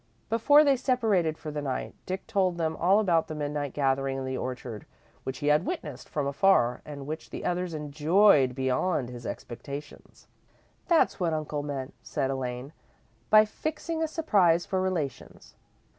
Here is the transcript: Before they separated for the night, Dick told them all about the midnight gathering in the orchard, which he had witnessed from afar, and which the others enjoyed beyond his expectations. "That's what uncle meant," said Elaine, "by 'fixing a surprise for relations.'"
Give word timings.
Before 0.31 0.63
they 0.63 0.77
separated 0.77 1.37
for 1.37 1.51
the 1.51 1.61
night, 1.61 1.93
Dick 2.07 2.25
told 2.25 2.57
them 2.57 2.75
all 2.75 2.99
about 2.99 3.27
the 3.27 3.35
midnight 3.35 3.71
gathering 3.71 4.17
in 4.17 4.25
the 4.25 4.35
orchard, 4.35 4.87
which 5.23 5.37
he 5.45 5.47
had 5.49 5.63
witnessed 5.67 6.09
from 6.09 6.25
afar, 6.25 6.81
and 6.85 7.05
which 7.05 7.29
the 7.29 7.45
others 7.45 7.75
enjoyed 7.75 8.55
beyond 8.55 9.09
his 9.09 9.27
expectations. 9.27 10.25
"That's 10.87 11.19
what 11.19 11.33
uncle 11.35 11.61
meant," 11.61 11.93
said 12.01 12.31
Elaine, 12.31 12.73
"by 13.29 13.45
'fixing 13.45 14.01
a 14.01 14.07
surprise 14.07 14.65
for 14.65 14.81
relations.'" 14.81 15.53